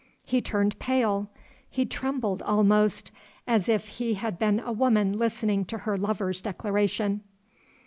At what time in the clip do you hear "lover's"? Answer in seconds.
5.95-6.41